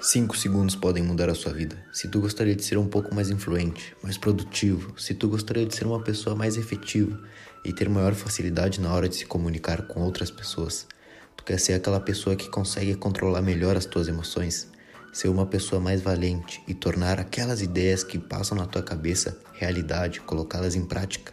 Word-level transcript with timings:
5 0.00 0.36
segundos 0.36 0.74
podem 0.74 1.02
mudar 1.02 1.28
a 1.28 1.34
sua 1.34 1.52
vida. 1.52 1.76
Se 1.92 2.08
tu 2.08 2.20
gostaria 2.20 2.56
de 2.56 2.64
ser 2.64 2.78
um 2.78 2.88
pouco 2.88 3.14
mais 3.14 3.30
influente, 3.30 3.94
mais 4.02 4.16
produtivo, 4.16 4.98
se 4.98 5.14
tu 5.14 5.28
gostaria 5.28 5.66
de 5.66 5.74
ser 5.74 5.86
uma 5.86 6.02
pessoa 6.02 6.34
mais 6.34 6.56
efetiva 6.56 7.20
e 7.64 7.72
ter 7.72 7.88
maior 7.88 8.14
facilidade 8.14 8.80
na 8.80 8.92
hora 8.92 9.08
de 9.08 9.16
se 9.16 9.26
comunicar 9.26 9.82
com 9.82 10.00
outras 10.00 10.30
pessoas, 10.30 10.86
tu 11.36 11.44
quer 11.44 11.60
ser 11.60 11.74
aquela 11.74 12.00
pessoa 12.00 12.34
que 12.34 12.48
consegue 12.48 12.94
controlar 12.94 13.42
melhor 13.42 13.76
as 13.76 13.84
tuas 13.84 14.08
emoções, 14.08 14.68
ser 15.12 15.28
uma 15.28 15.46
pessoa 15.46 15.80
mais 15.80 16.00
valente 16.00 16.62
e 16.66 16.74
tornar 16.74 17.20
aquelas 17.20 17.60
ideias 17.60 18.02
que 18.02 18.18
passam 18.18 18.56
na 18.56 18.66
tua 18.66 18.82
cabeça 18.82 19.38
realidade, 19.52 20.20
colocá-las 20.20 20.74
em 20.74 20.86
prática. 20.86 21.32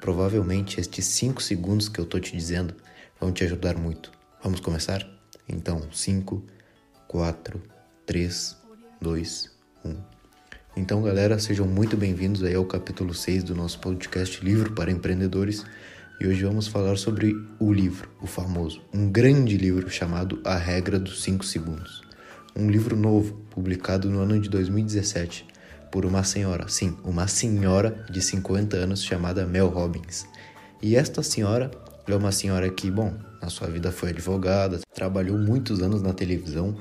Provavelmente 0.00 0.78
estes 0.78 1.06
5 1.06 1.42
segundos 1.42 1.88
que 1.88 1.98
eu 1.98 2.04
tô 2.04 2.20
te 2.20 2.36
dizendo 2.36 2.74
vão 3.20 3.32
te 3.32 3.44
ajudar 3.44 3.76
muito. 3.76 4.12
Vamos 4.42 4.60
começar? 4.60 5.08
Então, 5.48 5.88
5, 5.92 6.44
4, 7.08 7.71
3, 8.04 8.56
2, 9.00 9.50
1. 9.84 9.94
Então, 10.76 11.02
galera, 11.02 11.38
sejam 11.38 11.68
muito 11.68 11.96
bem-vindos 11.96 12.42
aí 12.42 12.54
ao 12.54 12.64
capítulo 12.64 13.14
6 13.14 13.44
do 13.44 13.54
nosso 13.54 13.78
podcast 13.78 14.44
Livro 14.44 14.72
para 14.72 14.90
Empreendedores. 14.90 15.64
E 16.20 16.26
hoje 16.26 16.42
vamos 16.44 16.66
falar 16.66 16.96
sobre 16.96 17.32
o 17.60 17.72
livro, 17.72 18.10
o 18.20 18.26
famoso, 18.26 18.82
um 18.92 19.08
grande 19.08 19.56
livro 19.56 19.88
chamado 19.88 20.40
A 20.44 20.56
Regra 20.56 20.98
dos 20.98 21.22
5 21.22 21.44
Segundos. 21.44 22.02
Um 22.56 22.68
livro 22.68 22.96
novo, 22.96 23.34
publicado 23.50 24.10
no 24.10 24.18
ano 24.18 24.40
de 24.40 24.48
2017, 24.48 25.46
por 25.92 26.04
uma 26.04 26.24
senhora, 26.24 26.66
sim, 26.66 26.96
uma 27.04 27.28
senhora 27.28 28.04
de 28.10 28.20
50 28.20 28.76
anos 28.76 29.04
chamada 29.04 29.46
Mel 29.46 29.68
Robbins. 29.68 30.26
E 30.82 30.96
esta 30.96 31.22
senhora 31.22 31.70
é 32.08 32.14
uma 32.16 32.32
senhora 32.32 32.68
que, 32.68 32.90
bom, 32.90 33.14
na 33.40 33.48
sua 33.48 33.68
vida 33.68 33.92
foi 33.92 34.08
advogada, 34.08 34.80
trabalhou 34.92 35.38
muitos 35.38 35.80
anos 35.80 36.02
na 36.02 36.12
televisão 36.12 36.76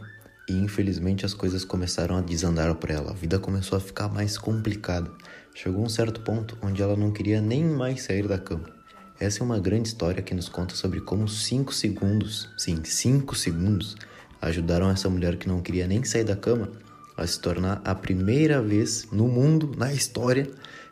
e 0.48 0.54
infelizmente 0.54 1.26
as 1.26 1.34
coisas 1.34 1.63
começaram 1.63 2.18
a 2.18 2.22
desandar 2.22 2.73
para 2.76 2.94
ela. 2.94 3.12
A 3.12 3.13
vida 3.13 3.40
começou 3.40 3.77
a 3.77 3.82
ficar 3.82 4.09
mais 4.09 4.38
complicada. 4.38 5.10
Chegou 5.54 5.84
um 5.84 5.90
certo 5.90 6.21
ponto 6.21 6.57
onde 6.62 6.82
ela 6.82 6.96
não 6.96 7.12
queria 7.12 7.41
nem 7.41 7.63
mais 7.63 8.04
sair 8.04 8.27
da 8.27 8.38
cama. 8.38 8.65
Essa 9.20 9.41
é 9.41 9.43
uma 9.43 9.60
grande 9.60 9.90
história 9.90 10.21
que 10.21 10.34
nos 10.34 10.49
conta 10.49 10.74
sobre 10.76 10.99
como 11.02 11.27
5 11.27 11.74
segundos, 11.74 12.49
sim, 12.57 12.84
5 12.84 13.35
segundos, 13.35 13.96
ajudaram 14.41 14.90
essa 14.90 15.10
mulher 15.10 15.35
que 15.35 15.48
não 15.48 15.62
queria 15.62 15.85
nem 15.85 16.04
sair 16.04 16.24
da 16.24 16.35
cama 16.35 16.71
a 17.15 17.27
se 17.27 17.40
tornar 17.40 17.82
a 17.85 17.93
primeira 17.93 18.62
vez 18.62 19.08
no 19.12 19.27
mundo, 19.27 19.71
na 19.77 19.93
história, 19.93 20.49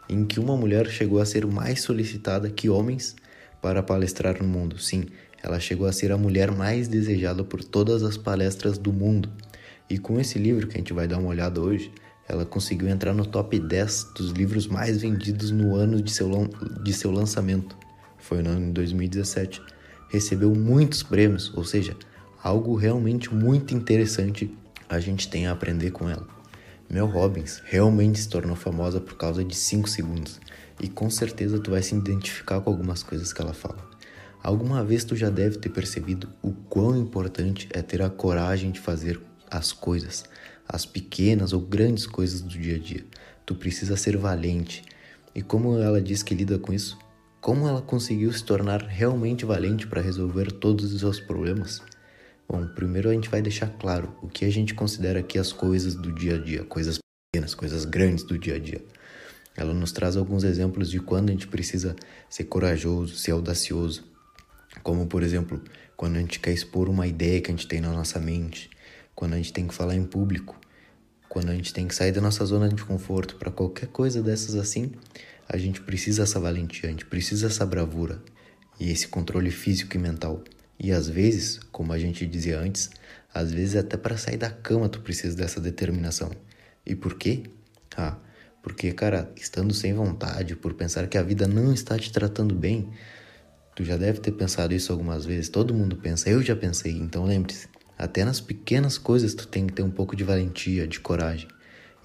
em 0.08 0.26
que 0.26 0.40
uma 0.40 0.56
mulher 0.56 0.88
chegou 0.88 1.20
a 1.20 1.26
ser 1.26 1.46
mais 1.48 1.82
solicitada 1.82 2.50
que 2.50 2.70
homens 2.70 3.16
para 3.62 3.82
palestrar 3.82 4.42
no 4.42 4.48
mundo. 4.48 4.80
Sim, 4.80 5.06
ela 5.42 5.60
chegou 5.60 5.88
a 5.88 5.92
ser 5.92 6.12
a 6.12 6.18
mulher 6.18 6.52
mais 6.52 6.88
desejada 6.88 7.44
por 7.44 7.64
todas 7.64 8.04
as 8.04 8.18
palestras 8.18 8.78
do 8.78 8.92
mundo. 8.92 9.30
E 9.90 9.98
com 9.98 10.20
esse 10.20 10.38
livro 10.38 10.68
que 10.68 10.76
a 10.76 10.78
gente 10.78 10.94
vai 10.94 11.08
dar 11.08 11.18
uma 11.18 11.30
olhada 11.30 11.60
hoje, 11.60 11.92
ela 12.28 12.46
conseguiu 12.46 12.88
entrar 12.88 13.14
no 13.14 13.26
top 13.26 13.60
10 13.60 14.12
dos 14.16 14.30
livros 14.32 14.68
mais 14.68 15.02
vendidos 15.02 15.50
no 15.50 15.76
ano 15.76 16.00
de 16.00 16.12
seu, 16.12 16.30
de 16.84 16.94
seu 16.94 17.12
lançamento. 17.12 17.76
Foi 18.20 18.44
no 18.44 18.52
ano 18.52 18.68
de 18.68 18.74
2017. 18.74 19.60
Recebeu 20.12 20.54
muitos 20.54 21.02
prêmios, 21.02 21.52
ou 21.56 21.64
seja, 21.64 21.98
algo 22.44 22.76
realmente 22.76 23.34
muito 23.34 23.74
interessante 23.74 24.56
a 24.88 25.00
gente 25.00 25.28
tem 25.28 25.48
a 25.48 25.52
aprender 25.52 25.90
com 25.90 26.08
ela. 26.08 26.28
Mel 26.88 27.08
Robbins 27.08 27.62
realmente 27.66 28.20
se 28.20 28.30
tornou 28.30 28.56
famosa 28.56 29.00
por 29.00 29.16
causa 29.16 29.44
de 29.44 29.56
5 29.56 29.88
segundos, 29.88 30.40
e 30.80 30.88
com 30.88 31.10
certeza 31.10 31.60
tu 31.60 31.72
vai 31.72 31.82
se 31.82 31.96
identificar 31.96 32.62
com 32.62 32.70
algumas 32.70 33.04
coisas 33.04 33.34
que 33.34 33.42
ela 33.42 33.54
fala. 33.54 33.88
Alguma 34.42 34.84
vez 34.84 35.04
tu 35.04 35.16
já 35.16 35.30
deve 35.30 35.58
ter 35.58 35.70
percebido 35.70 36.30
o 36.42 36.52
quão 36.52 36.96
importante 36.96 37.68
é 37.72 37.82
ter 37.82 38.02
a 38.02 38.10
coragem 38.10 38.72
de 38.72 38.80
fazer 38.80 39.20
as 39.50 39.72
coisas, 39.72 40.24
as 40.68 40.86
pequenas 40.86 41.54
ou 41.54 41.60
grandes 41.60 42.06
coisas 42.06 42.42
do 42.42 42.50
dia 42.50 42.76
a 42.76 42.80
dia. 42.80 43.06
Tu 43.46 43.56
precisa 43.56 43.98
ser 43.98 44.18
valente. 44.18 44.84
E 45.34 45.42
como 45.42 45.78
ela 45.78 46.02
diz 46.02 46.22
que 46.22 46.36
lida 46.36 46.60
com 46.60 46.72
isso? 46.72 46.98
Como 47.42 47.68
ela 47.68 47.82
conseguiu 47.82 48.32
se 48.34 48.44
tornar 48.44 48.84
realmente 48.84 49.46
valente 49.46 49.88
para 49.88 50.02
resolver 50.02 50.52
todos 50.52 50.94
os 50.94 51.00
seus 51.00 51.20
problemas? 51.20 51.82
Bom, 52.48 52.68
primeiro 52.68 53.10
a 53.10 53.14
gente 53.14 53.30
vai 53.30 53.42
deixar 53.42 53.68
claro 53.68 54.16
o 54.22 54.28
que 54.28 54.44
a 54.44 54.50
gente 54.50 54.74
considera 54.74 55.20
aqui 55.20 55.38
as 55.38 55.54
coisas 55.54 55.96
do 55.96 56.12
dia 56.12 56.36
a 56.36 56.38
dia, 56.38 56.64
coisas 56.64 57.00
pequenas, 57.32 57.54
coisas 57.54 57.86
grandes 57.86 58.24
do 58.24 58.38
dia 58.38 58.56
a 58.56 58.60
dia. 58.60 58.84
Ela 59.56 59.74
nos 59.74 59.92
traz 59.92 60.18
alguns 60.18 60.44
exemplos 60.44 60.90
de 60.90 61.00
quando 61.00 61.30
a 61.30 61.32
gente 61.32 61.48
precisa 61.48 61.96
ser 62.30 62.46
corajoso, 62.46 63.16
ser 63.16 63.32
audacioso. 63.32 64.04
Como, 64.82 65.06
por 65.06 65.22
exemplo, 65.22 65.62
quando 65.96 66.16
a 66.16 66.20
gente 66.20 66.40
quer 66.40 66.54
expor 66.54 66.90
uma 66.90 67.06
ideia 67.06 67.42
que 67.42 67.52
a 67.52 67.56
gente 67.56 67.68
tem 67.68 67.82
na 67.82 67.92
nossa 67.92 68.20
mente, 68.20 68.70
quando 69.20 69.34
a 69.34 69.36
gente 69.36 69.52
tem 69.52 69.68
que 69.68 69.74
falar 69.74 69.96
em 69.96 70.06
público, 70.06 70.58
quando 71.28 71.50
a 71.50 71.54
gente 71.54 71.74
tem 71.74 71.86
que 71.86 71.94
sair 71.94 72.14
da 72.14 72.22
nossa 72.22 72.46
zona 72.46 72.70
de 72.70 72.82
conforto, 72.86 73.36
para 73.36 73.52
qualquer 73.52 73.88
coisa 73.88 74.24
dessas 74.24 74.56
assim, 74.56 74.94
a 75.46 75.58
gente 75.58 75.82
precisa 75.82 76.24
essa 76.24 76.40
valentia, 76.40 76.88
a 76.88 76.92
gente 76.94 77.06
precisa 77.06 77.48
essa 77.48 77.66
bravura 77.66 78.24
e 78.80 78.90
esse 78.90 79.10
controle 79.10 79.52
físico 79.52 79.98
e 79.98 80.00
mental. 80.00 80.42
E 80.80 80.94
às 80.94 81.10
vezes, 81.10 81.60
como 81.70 81.92
a 81.92 82.00
gente 82.00 82.26
dizia 82.26 82.62
antes, 82.62 82.92
às 83.34 83.52
vezes 83.52 83.76
até 83.76 83.98
para 83.98 84.16
sair 84.16 84.38
da 84.38 84.50
cama 84.50 84.88
tu 84.88 85.02
precisa 85.02 85.36
dessa 85.36 85.60
determinação. 85.60 86.32
E 86.86 86.96
por 86.96 87.16
quê? 87.16 87.44
Ah, 87.98 88.16
porque, 88.64 88.94
cara, 88.94 89.30
estando 89.36 89.74
sem 89.74 89.94
vontade, 89.94 90.56
por 90.56 90.76
pensar 90.76 91.10
que 91.10 91.18
a 91.18 91.22
vida 91.22 91.46
não 91.46 91.74
está 91.74 92.00
te 92.00 92.10
tratando 92.10 92.56
bem, 92.56 92.90
tu 93.76 93.84
já 93.84 93.98
deve 93.98 94.22
ter 94.22 94.32
pensado 94.32 94.74
isso 94.74 94.94
algumas 94.94 95.26
vezes. 95.26 95.50
Todo 95.50 95.74
mundo 95.74 95.98
pensa, 95.98 96.30
eu 96.30 96.42
já 96.42 96.56
pensei. 96.56 96.94
Então 96.94 97.26
lembre-se, 97.26 97.68
até 98.00 98.24
nas 98.24 98.40
pequenas 98.40 98.98
coisas 98.98 99.34
tu 99.34 99.46
tem 99.46 99.68
que 99.68 99.74
ter 99.74 99.84
um 99.84 99.92
pouco 99.92 100.16
de 100.16 100.24
valentia, 100.24 100.88
de 100.88 101.02
coragem. 101.02 101.50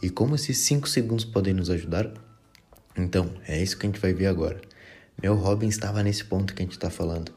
E 0.02 0.10
como 0.10 0.34
esses 0.34 0.58
5 0.58 0.88
segundos 0.88 1.24
podem 1.24 1.54
nos 1.54 1.70
ajudar? 1.70 2.12
Então, 2.96 3.32
é 3.46 3.62
isso 3.62 3.78
que 3.78 3.86
a 3.86 3.88
gente 3.88 4.00
vai 4.00 4.12
ver 4.12 4.26
agora. 4.26 4.60
Meu 5.22 5.36
Robin 5.36 5.68
estava 5.68 6.02
nesse 6.02 6.24
ponto 6.24 6.52
que 6.52 6.62
a 6.62 6.64
gente 6.64 6.72
está 6.72 6.90
falando. 6.90 7.32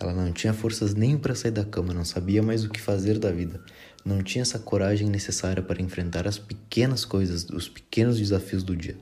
Ela 0.00 0.14
não 0.14 0.32
tinha 0.32 0.54
forças 0.54 0.94
nem 0.94 1.18
para 1.18 1.34
sair 1.34 1.50
da 1.50 1.66
cama, 1.66 1.92
não 1.92 2.04
sabia 2.04 2.42
mais 2.42 2.64
o 2.64 2.70
que 2.70 2.80
fazer 2.80 3.18
da 3.18 3.30
vida. 3.30 3.60
Não 4.02 4.22
tinha 4.22 4.40
essa 4.40 4.58
coragem 4.58 5.10
necessária 5.10 5.62
para 5.62 5.82
enfrentar 5.82 6.26
as 6.26 6.38
pequenas 6.38 7.04
coisas, 7.04 7.46
os 7.50 7.68
pequenos 7.68 8.16
desafios 8.18 8.62
do 8.62 8.74
dia. 8.74 8.96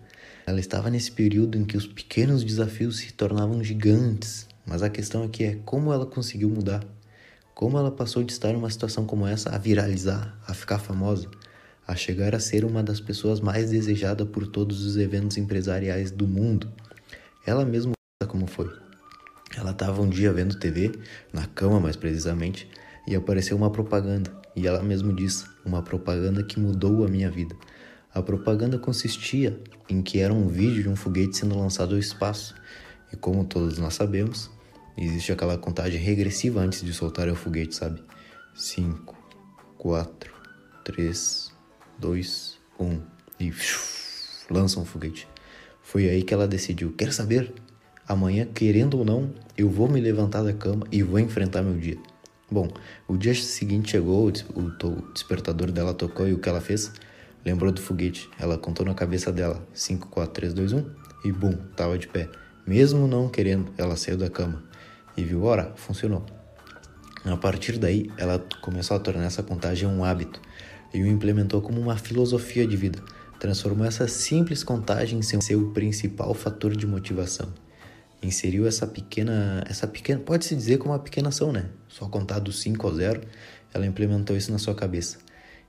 Ela 0.44 0.58
estava 0.58 0.90
nesse 0.90 1.12
período 1.12 1.56
em 1.56 1.64
que 1.64 1.76
os 1.76 1.86
pequenos 1.86 2.42
desafios 2.42 2.96
se 2.96 3.12
tornavam 3.12 3.62
gigantes. 3.62 4.48
Mas 4.66 4.82
a 4.82 4.90
questão 4.90 5.22
aqui 5.22 5.44
é 5.44 5.58
como 5.64 5.92
ela 5.92 6.06
conseguiu 6.06 6.50
mudar. 6.50 6.82
Como 7.56 7.78
ela 7.78 7.90
passou 7.90 8.22
de 8.22 8.32
estar 8.32 8.52
numa 8.52 8.68
situação 8.68 9.06
como 9.06 9.26
essa 9.26 9.48
a 9.48 9.56
viralizar, 9.56 10.38
a 10.46 10.52
ficar 10.52 10.78
famosa, 10.78 11.26
a 11.88 11.96
chegar 11.96 12.34
a 12.34 12.38
ser 12.38 12.66
uma 12.66 12.82
das 12.82 13.00
pessoas 13.00 13.40
mais 13.40 13.70
desejadas 13.70 14.28
por 14.28 14.46
todos 14.46 14.84
os 14.84 14.98
eventos 14.98 15.38
empresariais 15.38 16.10
do 16.10 16.28
mundo. 16.28 16.70
Ela 17.46 17.64
mesma 17.64 17.94
como 18.28 18.46
foi. 18.46 18.70
Ela 19.56 19.70
estava 19.70 20.02
um 20.02 20.08
dia 20.10 20.34
vendo 20.34 20.58
TV, 20.58 20.92
na 21.32 21.46
cama 21.46 21.80
mais 21.80 21.96
precisamente, 21.96 22.68
e 23.08 23.16
apareceu 23.16 23.56
uma 23.56 23.70
propaganda. 23.70 24.30
E 24.54 24.66
ela 24.66 24.82
mesma 24.82 25.14
disse: 25.14 25.46
uma 25.64 25.80
propaganda 25.82 26.44
que 26.44 26.60
mudou 26.60 27.06
a 27.06 27.08
minha 27.08 27.30
vida. 27.30 27.56
A 28.12 28.20
propaganda 28.20 28.78
consistia 28.78 29.58
em 29.88 30.02
que 30.02 30.18
era 30.18 30.34
um 30.34 30.46
vídeo 30.46 30.82
de 30.82 30.90
um 30.90 30.96
foguete 30.96 31.38
sendo 31.38 31.58
lançado 31.58 31.94
ao 31.94 31.98
espaço. 31.98 32.54
E 33.10 33.16
como 33.16 33.46
todos 33.46 33.78
nós 33.78 33.94
sabemos, 33.94 34.50
existe 34.96 35.32
aquela 35.32 35.58
contagem 35.58 36.00
regressiva 36.00 36.60
antes 36.60 36.82
de 36.82 36.92
soltar 36.92 37.28
o 37.28 37.36
foguete, 37.36 37.74
sabe? 37.74 38.02
5, 38.54 39.16
4, 39.76 40.32
3, 40.84 41.52
2, 41.98 42.58
1 42.80 43.00
e 43.40 43.52
lança 44.50 44.80
um 44.80 44.84
foguete. 44.84 45.28
Foi 45.82 46.08
aí 46.08 46.22
que 46.22 46.32
ela 46.32 46.48
decidiu: 46.48 46.92
quer 46.92 47.12
saber? 47.12 47.52
Amanhã, 48.08 48.46
querendo 48.46 48.98
ou 48.98 49.04
não, 49.04 49.32
eu 49.58 49.68
vou 49.68 49.88
me 49.88 50.00
levantar 50.00 50.42
da 50.42 50.52
cama 50.52 50.86
e 50.92 51.02
vou 51.02 51.18
enfrentar 51.18 51.62
meu 51.62 51.76
dia. 51.76 51.98
Bom, 52.50 52.68
o 53.08 53.16
dia 53.16 53.34
seguinte 53.34 53.90
chegou, 53.90 54.28
o 54.28 55.12
despertador 55.12 55.72
dela 55.72 55.92
tocou 55.92 56.28
e 56.28 56.32
o 56.32 56.38
que 56.38 56.48
ela 56.48 56.60
fez? 56.60 56.92
Lembrou 57.44 57.72
do 57.72 57.80
foguete. 57.80 58.28
Ela 58.38 58.56
contou 58.56 58.86
na 58.86 58.94
cabeça 58.94 59.32
dela: 59.32 59.66
5, 59.74 60.08
4, 60.08 60.32
3, 60.32 60.54
2, 60.54 60.72
1 60.72 60.90
e 61.24 61.32
bum, 61.32 61.52
tava 61.74 61.98
de 61.98 62.06
pé. 62.06 62.28
Mesmo 62.66 63.06
não 63.06 63.28
querendo, 63.28 63.72
ela 63.78 63.96
saiu 63.96 64.16
da 64.16 64.28
cama 64.28 64.64
e 65.16 65.22
viu, 65.22 65.44
ora, 65.44 65.72
funcionou. 65.76 66.24
A 67.24 67.36
partir 67.36 67.78
daí, 67.78 68.10
ela 68.16 68.44
começou 68.60 68.96
a 68.96 69.00
tornar 69.00 69.24
essa 69.24 69.42
contagem 69.42 69.88
um 69.88 70.04
hábito 70.04 70.40
e 70.92 71.02
o 71.02 71.06
implementou 71.06 71.60
como 71.60 71.80
uma 71.80 71.96
filosofia 71.96 72.66
de 72.66 72.76
vida. 72.76 73.00
Transformou 73.38 73.86
essa 73.86 74.08
simples 74.08 74.64
contagem 74.64 75.18
em 75.18 75.40
seu 75.40 75.70
principal 75.70 76.32
fator 76.34 76.76
de 76.76 76.86
motivação 76.86 77.52
inseriu 78.22 78.66
essa 78.66 78.86
pequena, 78.86 79.62
essa 79.68 79.86
pequena, 79.86 80.20
pode-se 80.20 80.54
dizer 80.54 80.78
como 80.78 80.92
uma 80.92 80.98
pequena 80.98 81.28
ação, 81.28 81.52
né? 81.52 81.66
Só 81.88 82.08
contar 82.08 82.38
do 82.38 82.52
5 82.52 82.86
ao 82.86 82.94
0, 82.94 83.20
ela 83.72 83.86
implementou 83.86 84.36
isso 84.36 84.50
na 84.50 84.58
sua 84.58 84.74
cabeça 84.74 85.18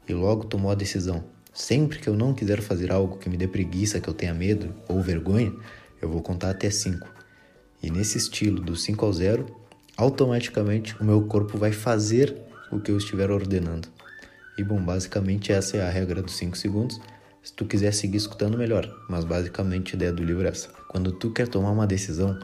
e 0.08 0.14
logo 0.14 0.46
tomou 0.46 0.72
a 0.72 0.76
decisão. 0.76 1.24
Sempre 1.54 2.00
que 2.00 2.08
eu 2.08 2.16
não 2.16 2.34
quiser 2.34 2.62
fazer 2.62 2.92
algo 2.92 3.18
que 3.18 3.30
me 3.30 3.38
dê 3.38 3.48
preguiça, 3.48 4.00
que 4.00 4.08
eu 4.08 4.14
tenha 4.14 4.34
medo 4.34 4.74
ou 4.88 5.02
vergonha, 5.02 5.54
eu 6.02 6.10
vou 6.10 6.22
contar 6.22 6.50
até 6.50 6.70
5. 6.70 7.08
E 7.82 7.90
nesse 7.90 8.18
estilo, 8.18 8.60
do 8.60 8.76
5 8.76 9.06
ao 9.06 9.14
0, 9.14 9.46
automaticamente 9.96 10.96
o 11.02 11.04
meu 11.04 11.24
corpo 11.24 11.58
vai 11.58 11.72
fazer 11.72 12.36
o 12.72 12.80
que 12.80 12.92
eu 12.92 12.98
estiver 12.98 13.32
ordenando. 13.32 13.88
E 14.58 14.64
bom, 14.64 14.82
basicamente 14.82 15.52
essa 15.52 15.78
é 15.78 15.82
a 15.82 15.90
regra 15.90 16.22
dos 16.22 16.36
5 16.36 16.58
segundos. 16.58 17.00
Se 17.44 17.54
tu 17.54 17.66
quiser 17.66 17.94
seguir 17.94 18.18
escutando, 18.18 18.58
melhor. 18.58 18.92
Mas 19.08 19.24
basicamente 19.24 19.94
a 19.94 19.96
ideia 19.96 20.12
do 20.12 20.24
livro 20.24 20.46
é 20.46 20.50
essa. 20.50 20.70
Quando 20.90 21.12
tu 21.12 21.32
quer 21.32 21.48
tomar 21.48 21.72
uma 21.72 21.86
decisão, 21.86 22.38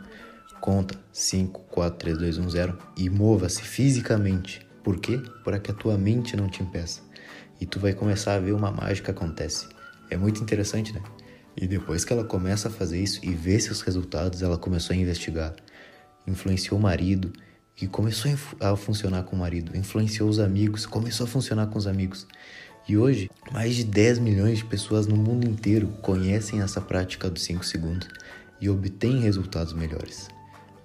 conta 0.61 0.95
5, 1.11 1.61
4, 1.71 1.97
3, 1.97 2.17
2, 2.17 2.37
1, 2.37 2.49
0 2.51 2.77
e 2.95 3.09
mova-se 3.09 3.63
fisicamente. 3.63 4.65
Por 4.83 4.99
quê? 4.99 5.21
Para 5.43 5.59
que 5.59 5.71
a 5.71 5.73
tua 5.73 5.97
mente 5.97 6.37
não 6.37 6.47
te 6.49 6.61
impeça. 6.61 7.01
E 7.59 7.65
tu 7.65 7.79
vai 7.79 7.93
começar 7.93 8.35
a 8.35 8.39
ver 8.39 8.51
uma 8.51 8.71
mágica 8.71 9.11
acontece. 9.11 9.67
É 10.09 10.17
muito 10.17 10.41
interessante, 10.41 10.93
né? 10.93 11.01
E 11.55 11.67
depois 11.67 12.03
que 12.03 12.11
ela 12.11 12.23
começa 12.23 12.67
a 12.67 12.71
fazer 12.71 13.01
isso 13.01 13.19
e 13.23 13.31
vê 13.31 13.59
seus 13.59 13.81
resultados, 13.81 14.41
ela 14.41 14.57
começou 14.57 14.93
a 14.93 14.97
investigar. 14.97 15.55
Influenciou 16.27 16.79
o 16.79 16.81
marido 16.81 17.31
e 17.81 17.87
começou 17.87 18.31
a 18.59 18.75
funcionar 18.75 19.23
com 19.23 19.35
o 19.35 19.39
marido. 19.39 19.75
Influenciou 19.77 20.29
os 20.29 20.39
amigos, 20.39 20.85
começou 20.85 21.25
a 21.25 21.29
funcionar 21.29 21.67
com 21.67 21.77
os 21.77 21.87
amigos. 21.87 22.25
E 22.87 22.97
hoje, 22.97 23.29
mais 23.51 23.75
de 23.75 23.83
10 23.83 24.19
milhões 24.19 24.57
de 24.57 24.65
pessoas 24.65 25.07
no 25.07 25.15
mundo 25.15 25.47
inteiro 25.47 25.87
conhecem 26.01 26.61
essa 26.61 26.81
prática 26.81 27.29
dos 27.29 27.43
5 27.43 27.63
segundos 27.65 28.07
e 28.59 28.69
obtêm 28.69 29.19
resultados 29.19 29.73
melhores. 29.73 30.27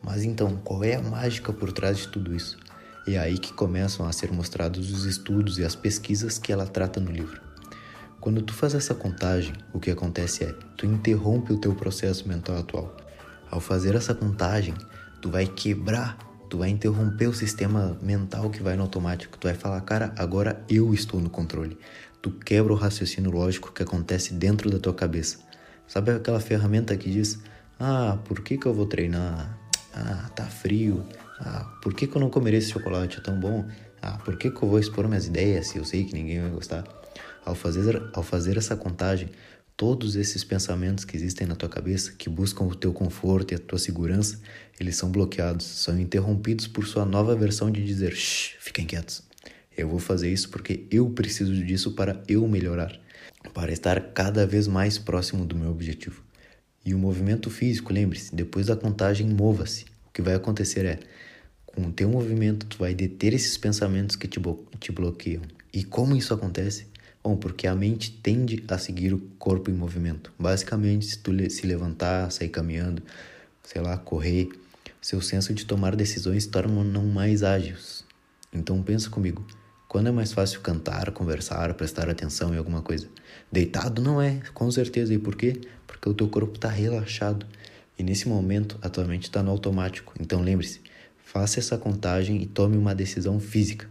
Mas 0.02 0.22
então, 0.22 0.56
qual 0.64 0.84
é 0.84 0.94
a 0.94 1.02
mágica 1.02 1.52
por 1.52 1.72
trás 1.72 1.98
de 1.98 2.08
tudo 2.08 2.34
isso? 2.34 2.58
É 3.06 3.18
aí 3.18 3.38
que 3.38 3.52
começam 3.52 4.06
a 4.06 4.12
ser 4.12 4.30
mostrados 4.30 4.92
os 4.92 5.06
estudos 5.06 5.58
e 5.58 5.64
as 5.64 5.74
pesquisas 5.74 6.38
que 6.38 6.52
ela 6.52 6.66
trata 6.66 7.00
no 7.00 7.10
livro. 7.10 7.47
Quando 8.20 8.42
tu 8.42 8.52
faz 8.52 8.74
essa 8.74 8.94
contagem, 8.94 9.54
o 9.72 9.78
que 9.78 9.90
acontece 9.90 10.44
é, 10.44 10.52
tu 10.76 10.84
interrompe 10.84 11.52
o 11.52 11.56
teu 11.56 11.72
processo 11.74 12.26
mental 12.26 12.58
atual. 12.58 12.96
Ao 13.48 13.60
fazer 13.60 13.94
essa 13.94 14.12
contagem, 14.12 14.74
tu 15.22 15.30
vai 15.30 15.46
quebrar, 15.46 16.18
tu 16.50 16.58
vai 16.58 16.68
interromper 16.68 17.28
o 17.28 17.32
sistema 17.32 17.96
mental 18.02 18.50
que 18.50 18.60
vai 18.60 18.76
no 18.76 18.82
automático. 18.82 19.38
Tu 19.38 19.46
vai 19.46 19.54
falar, 19.54 19.80
cara, 19.82 20.12
agora 20.18 20.64
eu 20.68 20.92
estou 20.92 21.20
no 21.20 21.30
controle. 21.30 21.78
Tu 22.20 22.30
quebra 22.32 22.72
o 22.72 22.76
raciocínio 22.76 23.30
lógico 23.30 23.72
que 23.72 23.84
acontece 23.84 24.34
dentro 24.34 24.68
da 24.68 24.80
tua 24.80 24.92
cabeça. 24.92 25.38
Sabe 25.86 26.10
aquela 26.10 26.40
ferramenta 26.40 26.96
que 26.96 27.08
diz, 27.10 27.38
ah, 27.78 28.18
por 28.24 28.40
que, 28.40 28.58
que 28.58 28.66
eu 28.66 28.74
vou 28.74 28.86
treinar? 28.86 29.56
Ah, 29.94 30.28
tá 30.34 30.44
frio. 30.44 31.06
Ah, 31.38 31.72
por 31.80 31.94
que, 31.94 32.08
que 32.08 32.16
eu 32.16 32.20
não 32.20 32.30
comeria 32.30 32.58
esse 32.58 32.72
chocolate? 32.72 33.18
É 33.18 33.20
tão 33.20 33.38
bom. 33.38 33.64
Ah, 34.02 34.18
por 34.24 34.36
que, 34.36 34.50
que 34.50 34.60
eu 34.60 34.68
vou 34.68 34.80
expor 34.80 35.06
minhas 35.06 35.26
ideias 35.26 35.68
se 35.68 35.78
eu 35.78 35.84
sei 35.84 36.04
que 36.04 36.14
ninguém 36.14 36.40
vai 36.40 36.50
gostar? 36.50 36.97
Ao 37.48 37.54
fazer, 37.54 38.10
ao 38.12 38.22
fazer 38.22 38.58
essa 38.58 38.76
contagem, 38.76 39.30
todos 39.74 40.16
esses 40.16 40.44
pensamentos 40.44 41.06
que 41.06 41.16
existem 41.16 41.46
na 41.46 41.56
tua 41.56 41.70
cabeça, 41.70 42.12
que 42.12 42.28
buscam 42.28 42.64
o 42.64 42.74
teu 42.74 42.92
conforto 42.92 43.52
e 43.52 43.54
a 43.54 43.58
tua 43.58 43.78
segurança, 43.78 44.38
eles 44.78 44.96
são 44.96 45.10
bloqueados, 45.10 45.64
são 45.64 45.98
interrompidos 45.98 46.66
por 46.66 46.86
sua 46.86 47.06
nova 47.06 47.34
versão 47.34 47.70
de 47.70 47.82
dizer: 47.82 48.14
Shh, 48.14 48.56
fiquem 48.60 48.84
quietos. 48.84 49.22
Eu 49.74 49.88
vou 49.88 49.98
fazer 49.98 50.30
isso 50.30 50.50
porque 50.50 50.84
eu 50.90 51.08
preciso 51.08 51.54
disso 51.64 51.92
para 51.92 52.22
eu 52.28 52.46
melhorar, 52.46 53.00
para 53.54 53.72
estar 53.72 53.98
cada 54.12 54.46
vez 54.46 54.68
mais 54.68 54.98
próximo 54.98 55.46
do 55.46 55.56
meu 55.56 55.70
objetivo. 55.70 56.22
E 56.84 56.92
o 56.92 56.98
movimento 56.98 57.48
físico, 57.48 57.94
lembre-se, 57.94 58.36
depois 58.36 58.66
da 58.66 58.76
contagem, 58.76 59.26
mova-se. 59.26 59.86
O 60.06 60.12
que 60.12 60.20
vai 60.20 60.34
acontecer 60.34 60.84
é, 60.84 60.98
com 61.64 61.80
o 61.86 61.92
teu 61.92 62.10
movimento, 62.10 62.66
tu 62.66 62.76
vai 62.76 62.94
deter 62.94 63.32
esses 63.32 63.56
pensamentos 63.56 64.16
que 64.16 64.28
te, 64.28 64.38
te 64.78 64.92
bloqueiam. 64.92 65.40
E 65.72 65.82
como 65.82 66.14
isso 66.14 66.34
acontece? 66.34 66.86
Bom, 67.22 67.36
porque 67.36 67.66
a 67.66 67.74
mente 67.74 68.10
tende 68.10 68.64
a 68.68 68.78
seguir 68.78 69.12
o 69.12 69.18
corpo 69.38 69.70
em 69.70 69.74
movimento. 69.74 70.32
Basicamente, 70.38 71.06
se 71.06 71.18
tu 71.18 71.32
se 71.50 71.66
levantar, 71.66 72.30
sair 72.30 72.48
caminhando, 72.48 73.02
sei 73.62 73.82
lá, 73.82 73.96
correr, 73.98 74.48
seu 75.00 75.20
senso 75.20 75.52
de 75.52 75.64
tomar 75.64 75.94
decisões 75.94 76.46
torna 76.46 76.82
não 76.82 77.06
mais 77.06 77.42
ágeis. 77.42 78.04
Então 78.52 78.82
pensa 78.82 79.10
comigo, 79.10 79.46
quando 79.88 80.08
é 80.08 80.10
mais 80.10 80.32
fácil 80.32 80.60
cantar, 80.60 81.10
conversar, 81.12 81.72
prestar 81.74 82.08
atenção 82.10 82.54
em 82.54 82.58
alguma 82.58 82.82
coisa? 82.82 83.08
Deitado 83.50 84.02
não 84.02 84.20
é, 84.20 84.40
com 84.52 84.70
certeza. 84.70 85.14
E 85.14 85.18
por 85.18 85.34
quê? 85.34 85.60
Porque 85.86 86.08
o 86.08 86.14
teu 86.14 86.28
corpo 86.28 86.54
está 86.54 86.68
relaxado. 86.68 87.46
E 87.98 88.02
nesse 88.02 88.28
momento, 88.28 88.78
a 88.82 88.88
tua 88.88 89.04
mente 89.04 89.24
está 89.24 89.42
no 89.42 89.50
automático. 89.50 90.12
Então 90.20 90.40
lembre-se, 90.42 90.80
faça 91.24 91.58
essa 91.58 91.76
contagem 91.78 92.42
e 92.42 92.46
tome 92.46 92.76
uma 92.76 92.94
decisão 92.94 93.40
física. 93.40 93.88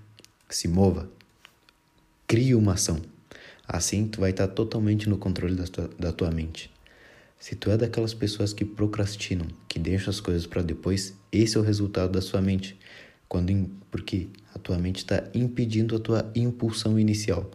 Se 0.50 0.68
mova. 0.68 1.10
Crie 2.28 2.54
uma 2.54 2.74
ação. 2.74 3.02
Assim, 3.68 4.08
tu 4.08 4.22
vai 4.22 4.30
estar 4.30 4.48
totalmente 4.48 5.10
no 5.10 5.18
controle 5.18 5.56
da 5.56 5.66
tua, 5.66 5.90
da 6.00 6.12
tua 6.14 6.32
mente. 6.32 6.72
Se 7.40 7.56
tu 7.56 7.70
é 7.70 7.78
daquelas 7.78 8.14
pessoas 8.14 8.54
que 8.54 8.64
procrastinam, 8.64 9.48
que 9.68 9.78
deixam 9.78 10.10
as 10.10 10.20
coisas 10.20 10.48
para 10.48 10.62
depois, 10.62 11.14
esse 11.32 11.58
é 11.58 11.60
o 11.60 11.64
resultado 11.64 12.12
da 12.12 12.22
sua 12.22 12.42
mente. 12.42 12.80
Quando, 13.28 13.70
porque 13.92 14.28
a 14.56 14.60
tua 14.60 14.78
mente 14.78 14.98
está 14.98 15.24
impedindo 15.34 15.96
a 15.96 16.00
tua 16.00 16.32
impulsão 16.34 16.98
inicial. 16.98 17.52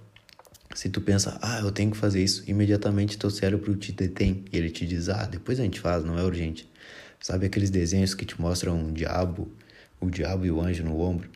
Se 0.75 0.89
tu 0.89 1.01
pensa, 1.01 1.39
ah, 1.43 1.61
eu 1.61 1.73
tenho 1.73 1.91
que 1.91 1.97
fazer 1.97 2.23
isso, 2.23 2.45
imediatamente 2.47 3.19
teu 3.19 3.31
cérebro 3.31 3.75
te 3.77 3.93
detém 3.93 4.45
e 4.53 4.57
ele 4.57 4.71
te 4.71 4.87
diz, 4.87 5.09
ah, 5.09 5.27
depois 5.27 5.59
a 5.59 5.63
gente 5.63 5.81
faz, 5.81 6.05
não 6.05 6.19
é 6.19 6.23
urgente. 6.23 6.69
Sabe 7.21 7.47
aqueles 7.47 7.71
desenhos 7.71 8.15
que 8.15 8.25
te 8.25 8.41
mostram 8.41 8.79
um 8.79 8.93
diabo, 8.93 9.51
o 10.01 10.11
diabo 10.11 10.45
e 10.45 10.51
o 10.51 10.61
anjo 10.61 10.85
no 10.85 11.01
ombro? 11.01 11.29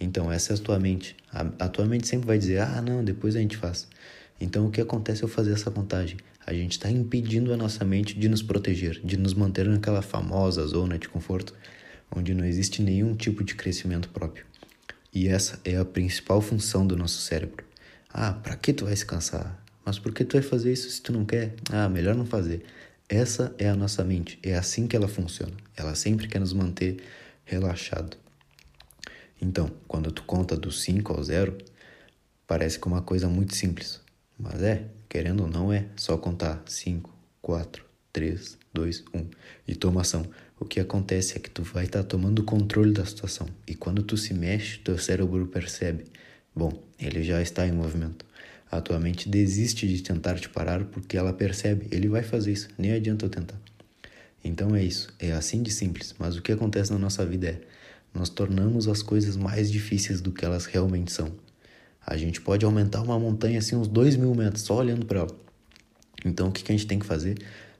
Então, 0.00 0.30
essa 0.30 0.52
é 0.52 0.56
a 0.56 0.58
tua 0.58 0.78
mente. 0.78 1.16
A, 1.32 1.40
a 1.58 1.68
tua 1.68 1.84
mente 1.84 2.06
sempre 2.06 2.26
vai 2.26 2.38
dizer, 2.38 2.60
ah, 2.60 2.80
não, 2.80 3.04
depois 3.04 3.34
a 3.34 3.40
gente 3.40 3.56
faz. 3.56 3.88
Então, 4.40 4.66
o 4.66 4.70
que 4.70 4.80
acontece 4.80 5.22
ao 5.22 5.28
fazer 5.28 5.52
essa 5.52 5.70
contagem? 5.70 6.16
A 6.46 6.52
gente 6.52 6.72
está 6.72 6.90
impedindo 6.90 7.52
a 7.52 7.56
nossa 7.56 7.84
mente 7.84 8.18
de 8.18 8.28
nos 8.28 8.42
proteger, 8.42 9.00
de 9.04 9.16
nos 9.16 9.34
manter 9.34 9.68
naquela 9.68 10.00
famosa 10.00 10.66
zona 10.66 10.98
de 10.98 11.08
conforto, 11.08 11.54
onde 12.14 12.32
não 12.32 12.44
existe 12.44 12.80
nenhum 12.80 13.14
tipo 13.14 13.44
de 13.44 13.54
crescimento 13.54 14.08
próprio. 14.08 14.46
E 15.12 15.28
essa 15.28 15.60
é 15.64 15.76
a 15.76 15.84
principal 15.84 16.40
função 16.40 16.86
do 16.86 16.96
nosso 16.96 17.20
cérebro. 17.20 17.64
Ah, 18.08 18.32
para 18.32 18.56
que 18.56 18.72
tu 18.72 18.84
vai 18.84 18.96
se 18.96 19.04
cansar? 19.04 19.62
Mas 19.84 19.98
por 19.98 20.12
que 20.12 20.24
tu 20.24 20.34
vai 20.34 20.42
fazer 20.42 20.72
isso 20.72 20.88
se 20.88 21.02
tu 21.02 21.12
não 21.12 21.24
quer? 21.24 21.54
Ah, 21.70 21.88
melhor 21.88 22.14
não 22.14 22.24
fazer. 22.24 22.62
Essa 23.08 23.54
é 23.58 23.68
a 23.68 23.74
nossa 23.74 24.04
mente, 24.04 24.38
é 24.42 24.54
assim 24.54 24.86
que 24.86 24.94
ela 24.94 25.08
funciona. 25.08 25.52
Ela 25.76 25.94
sempre 25.94 26.28
quer 26.28 26.38
nos 26.38 26.52
manter 26.52 26.98
relaxado. 27.44 28.16
Então, 29.40 29.70
quando 29.86 30.12
tu 30.12 30.22
conta 30.24 30.56
do 30.56 30.70
5 30.70 31.12
ao 31.12 31.22
0, 31.22 31.56
parece 32.46 32.78
que 32.78 32.86
é 32.86 32.90
uma 32.90 33.02
coisa 33.02 33.28
muito 33.28 33.54
simples. 33.54 34.00
Mas 34.38 34.62
é, 34.62 34.86
querendo 35.08 35.42
ou 35.42 35.48
não, 35.48 35.72
é 35.72 35.86
só 35.96 36.16
contar 36.16 36.62
5, 36.66 37.12
4, 37.42 37.84
3, 38.12 38.58
2, 38.72 39.04
1 39.14 39.26
e 39.66 39.74
toma 39.74 40.02
ação. 40.02 40.24
O 40.60 40.64
que 40.64 40.80
acontece 40.80 41.36
é 41.36 41.40
que 41.40 41.50
tu 41.50 41.62
vai 41.62 41.84
estar 41.84 42.02
tá 42.02 42.08
tomando 42.08 42.40
o 42.40 42.44
controle 42.44 42.92
da 42.92 43.04
situação 43.04 43.48
e 43.66 43.74
quando 43.74 44.02
tu 44.02 44.16
se 44.16 44.34
mexe, 44.34 44.78
teu 44.78 44.98
cérebro 44.98 45.46
percebe, 45.46 46.04
bom, 46.54 46.72
ele 46.98 47.22
já 47.22 47.40
está 47.40 47.66
em 47.66 47.72
movimento. 47.72 48.24
A 48.70 48.80
tua 48.80 49.00
mente 49.00 49.28
desiste 49.28 49.88
de 49.88 50.02
tentar 50.02 50.38
te 50.38 50.48
parar 50.48 50.84
porque 50.84 51.16
ela 51.16 51.32
percebe, 51.32 51.86
ele 51.90 52.08
vai 52.08 52.22
fazer 52.22 52.52
isso, 52.52 52.68
nem 52.76 52.92
adianta 52.92 53.24
eu 53.24 53.30
tentar. 53.30 53.58
Então 54.44 54.74
é 54.74 54.82
isso, 54.82 55.12
é 55.18 55.32
assim 55.32 55.62
de 55.62 55.70
simples, 55.70 56.14
mas 56.18 56.36
o 56.36 56.42
que 56.42 56.52
acontece 56.52 56.92
na 56.92 56.98
nossa 56.98 57.24
vida 57.24 57.48
é 57.48 57.60
nós 58.14 58.28
tornamos 58.28 58.88
as 58.88 59.02
coisas 59.02 59.36
mais 59.36 59.70
difíceis 59.70 60.20
do 60.20 60.32
que 60.32 60.44
elas 60.44 60.66
realmente 60.66 61.12
são. 61.12 61.32
A 62.10 62.16
gente 62.16 62.40
pode 62.40 62.64
aumentar 62.64 63.02
uma 63.02 63.18
montanha 63.18 63.58
assim 63.58 63.76
uns 63.76 63.86
dois 63.86 64.16
mil 64.16 64.34
metros 64.34 64.62
só 64.62 64.76
olhando 64.78 65.04
para 65.04 65.20
ela. 65.20 65.36
Então 66.24 66.48
o 66.48 66.52
que, 66.52 66.62
que 66.62 66.72
a 66.72 66.74
gente 66.74 66.86
tem 66.86 66.98
que 66.98 67.04
fazer? 67.04 67.36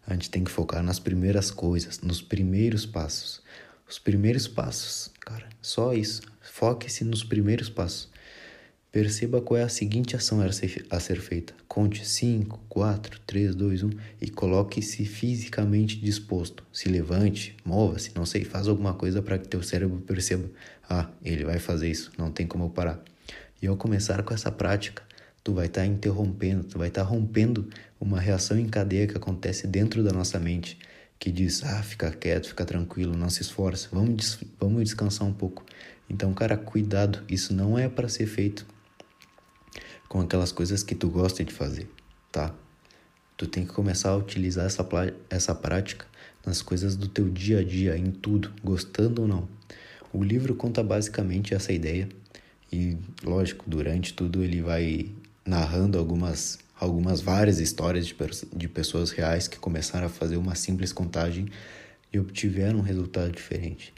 A 0.06 0.12
gente 0.12 0.28
tem 0.28 0.44
que 0.44 0.50
focar 0.50 0.82
nas 0.82 0.99
primeiras 0.99 1.50
coisas, 1.50 2.02
nos 2.02 2.20
primeiros 2.20 2.85
passos. 2.85 3.40
Os 3.88 3.99
primeiros 3.99 4.47
passos, 4.47 5.11
cara, 5.18 5.49
só 5.62 5.94
isso. 5.94 6.20
Foque-se 6.42 7.04
nos 7.04 7.25
primeiros 7.25 7.70
passos. 7.70 8.11
Perceba 8.92 9.40
qual 9.40 9.61
é 9.61 9.62
a 9.62 9.68
seguinte 9.70 10.14
ação 10.14 10.42
a 10.42 11.00
ser 11.00 11.20
feita. 11.23 11.54
Conte 11.66 12.06
5, 12.06 12.61
4, 12.68 13.20
3, 13.26 13.54
2, 13.54 13.82
1 13.82 13.90
e 14.20 14.28
coloque-se 14.28 15.06
fisicamente 15.06 15.97
disposto. 15.97 16.62
Se 16.70 16.90
levante, 16.90 17.56
mova-se, 17.64 18.12
não 18.14 18.26
sei, 18.26 18.44
faz 18.44 18.68
alguma 18.68 18.92
coisa 18.92 19.23
para 19.23 19.38
que 19.38 19.49
teu 19.49 19.62
cérebro 19.62 20.02
perceba: 20.02 20.50
ah, 20.88 21.08
ele 21.25 21.44
vai 21.44 21.58
fazer 21.58 21.90
isso, 21.90 22.12
não 22.18 22.30
tem 22.30 22.47
como 22.47 22.64
eu 22.64 22.70
parar. 22.70 23.02
E 23.61 23.67
ao 23.67 23.77
começar 23.77 24.23
com 24.23 24.33
essa 24.33 24.53
prática, 24.53 25.03
tu 25.43 25.53
vai 25.53 25.67
estar 25.67 25.81
tá 25.81 25.87
interrompendo, 25.87 26.65
tu 26.65 26.79
vai 26.79 26.88
estar 26.88 27.05
tá 27.05 27.09
rompendo 27.09 27.69
uma 28.00 28.21
reação 28.21 28.59
em 28.59 28.69
cadeia 28.69 29.07
que 29.07 29.17
acontece 29.17 29.67
dentro 29.67 30.03
da 30.03 30.12
nossa 30.12 30.38
mente, 30.38 30.79
que 31.19 31.31
diz: 31.31 31.65
"Ah, 31.65 31.83
fica 31.83 32.11
quieto, 32.11 32.49
fica 32.49 32.65
tranquilo, 32.65 33.17
não 33.17 33.29
se 33.29 33.43
esforce, 33.43 33.88
vamos 33.91 34.17
des 34.17 34.38
vamos 34.61 34.85
descansar 34.85 35.27
um 35.27 35.33
pouco". 35.33 35.65
Então, 36.09 36.33
cara, 36.33 36.57
cuidado, 36.57 37.25
isso 37.29 37.53
não 37.53 37.79
é 37.79 37.88
para 37.88 38.09
ser 38.09 38.27
feito 38.27 38.65
com 40.09 40.21
aquelas 40.21 40.53
coisas 40.53 40.83
que 40.83 40.95
tu 40.95 41.09
gosta 41.11 41.45
de 41.45 41.53
fazer, 41.53 41.91
tá? 42.33 42.55
Tu 43.37 43.47
tem 43.47 43.65
que 43.65 43.73
começar 43.73 44.11
a 44.11 44.17
utilizar 44.17 44.67
essa, 44.67 44.87
essa 45.29 45.55
prática 45.55 46.07
nas 46.45 46.62
coisas 46.62 46.97
do 46.97 47.09
teu 47.09 47.29
dia 47.29 47.61
a 47.61 47.65
dia, 47.65 47.97
em 47.97 48.11
tudo, 48.11 48.53
gostando 48.65 49.23
ou 49.23 49.29
não. 49.29 49.49
O 50.12 50.25
livro 50.25 50.55
conta 50.55 50.83
basicamente 50.83 51.55
essa 51.55 51.73
ideia 51.73 52.09
e, 52.72 52.96
lógico, 53.22 53.64
durante 53.68 54.12
tudo 54.12 54.42
ele 54.42 54.60
vai 54.60 55.10
narrando 55.44 55.98
algumas, 55.98 56.58
algumas 56.78 57.20
várias 57.20 57.58
histórias 57.58 58.06
de, 58.06 58.14
de 58.54 58.68
pessoas 58.68 59.10
reais 59.10 59.48
que 59.48 59.58
começaram 59.58 60.06
a 60.06 60.10
fazer 60.10 60.37
uma 60.37 60.54
simples 60.54 60.92
contagem 60.92 61.48
e 62.12 62.18
obtiveram 62.18 62.80
um 62.80 62.82
resultado 62.82 63.30
diferente. 63.32 63.94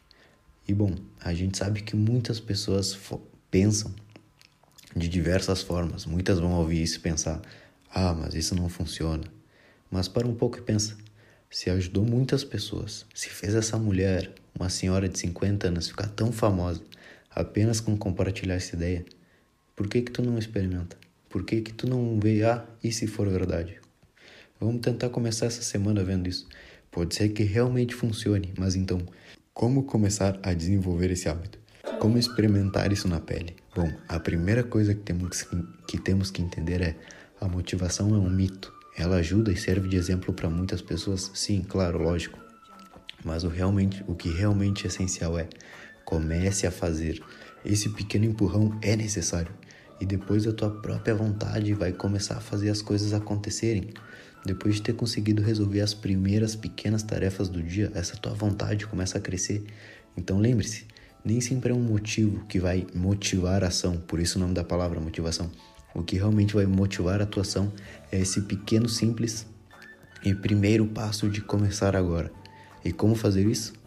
E 0.66 0.72
bom, 0.72 0.94
a 1.20 1.34
gente 1.34 1.58
sabe 1.58 1.82
que 1.82 1.96
muitas 1.96 2.38
pessoas 2.38 2.96
pensam 3.50 3.92
de 4.94 5.08
diversas 5.08 5.62
formas. 5.62 6.06
Muitas 6.06 6.38
vão 6.38 6.52
ouvir 6.52 6.82
isso 6.82 6.98
e 6.98 7.00
pensar: 7.00 7.42
ah, 7.92 8.14
mas 8.14 8.34
isso 8.34 8.54
não 8.54 8.68
funciona. 8.68 9.24
Mas 9.90 10.06
para 10.06 10.28
um 10.28 10.34
pouco 10.34 10.58
e 10.58 10.62
pensa: 10.62 10.96
se 11.50 11.70
ajudou 11.70 12.04
muitas 12.04 12.44
pessoas, 12.44 13.04
se 13.12 13.28
fez 13.28 13.54
essa 13.54 13.76
mulher, 13.76 14.32
uma 14.54 14.68
senhora 14.68 15.08
de 15.08 15.18
50 15.18 15.68
anos, 15.68 15.88
ficar 15.88 16.06
tão 16.08 16.30
famosa 16.30 16.80
apenas 17.30 17.80
com 17.80 17.96
compartilhar 17.96 18.54
essa 18.54 18.76
ideia, 18.76 19.04
por 19.76 19.88
que 19.88 20.02
que 20.02 20.10
tu 20.10 20.22
não 20.22 20.38
experimenta? 20.38 20.96
Por 21.28 21.44
que 21.44 21.60
que 21.60 21.72
tu 21.72 21.88
não 21.88 22.18
vê, 22.18 22.42
ah, 22.42 22.64
e 22.82 22.90
se 22.90 23.06
for 23.06 23.28
verdade? 23.28 23.78
Vamos 24.60 24.80
tentar 24.80 25.08
começar 25.08 25.46
essa 25.46 25.62
semana 25.62 26.04
vendo 26.04 26.28
isso. 26.28 26.46
Pode 26.90 27.14
ser 27.14 27.28
que 27.30 27.44
realmente 27.44 27.94
funcione, 27.94 28.52
mas 28.58 28.74
então, 28.74 29.00
como 29.54 29.84
começar 29.84 30.38
a 30.42 30.52
desenvolver 30.52 31.10
esse 31.10 31.28
hábito? 31.28 31.58
Como 31.98 32.18
experimentar 32.18 32.92
isso 32.92 33.08
na 33.08 33.20
pele? 33.20 33.54
Bom, 33.74 33.90
a 34.08 34.18
primeira 34.18 34.64
coisa 34.64 34.94
que 34.94 35.00
temos 35.00 35.42
que, 35.86 35.98
temos 35.98 36.30
que 36.30 36.42
entender 36.42 36.82
é 36.82 36.96
a 37.40 37.48
motivação 37.48 38.14
é 38.14 38.18
um 38.18 38.28
mito. 38.28 38.72
Ela 38.98 39.16
ajuda 39.16 39.52
e 39.52 39.56
serve 39.56 39.88
de 39.88 39.96
exemplo 39.96 40.34
para 40.34 40.50
muitas 40.50 40.82
pessoas, 40.82 41.30
sim, 41.32 41.62
claro, 41.62 42.02
lógico. 42.02 42.38
Mas 43.24 43.44
o, 43.44 43.48
realmente, 43.48 44.04
o 44.06 44.14
que 44.14 44.28
realmente 44.28 44.84
é 44.84 44.88
essencial 44.88 45.38
é 45.38 45.48
comece 46.10 46.66
a 46.66 46.72
fazer. 46.72 47.22
Esse 47.64 47.88
pequeno 47.90 48.24
empurrão 48.24 48.76
é 48.82 48.96
necessário. 48.96 49.54
E 50.00 50.04
depois 50.04 50.44
a 50.46 50.52
tua 50.52 50.70
própria 50.70 51.14
vontade 51.14 51.72
vai 51.72 51.92
começar 51.92 52.36
a 52.36 52.40
fazer 52.40 52.68
as 52.68 52.82
coisas 52.82 53.14
acontecerem. 53.14 53.90
Depois 54.44 54.74
de 54.74 54.82
ter 54.82 54.94
conseguido 54.94 55.40
resolver 55.40 55.80
as 55.80 55.94
primeiras 55.94 56.56
pequenas 56.56 57.04
tarefas 57.04 57.48
do 57.48 57.62
dia, 57.62 57.92
essa 57.94 58.16
tua 58.16 58.34
vontade 58.34 58.86
começa 58.86 59.18
a 59.18 59.20
crescer. 59.20 59.62
Então 60.16 60.38
lembre-se, 60.38 60.86
nem 61.24 61.40
sempre 61.40 61.70
é 61.70 61.74
um 61.74 61.82
motivo 61.82 62.44
que 62.46 62.58
vai 62.58 62.86
motivar 62.92 63.62
a 63.62 63.68
ação, 63.68 63.98
por 63.98 64.18
isso 64.18 64.38
o 64.38 64.40
nome 64.40 64.54
da 64.54 64.64
palavra 64.64 64.98
motivação. 64.98 65.50
O 65.94 66.02
que 66.02 66.16
realmente 66.16 66.54
vai 66.54 66.66
motivar 66.66 67.20
a 67.20 67.26
tua 67.26 67.42
ação 67.42 67.72
é 68.10 68.18
esse 68.18 68.40
pequeno 68.42 68.88
simples 68.88 69.46
e 70.24 70.34
primeiro 70.34 70.86
passo 70.86 71.28
de 71.28 71.40
começar 71.40 71.94
agora. 71.94 72.32
E 72.84 72.92
como 72.92 73.14
fazer 73.14 73.46
isso? 73.46 73.79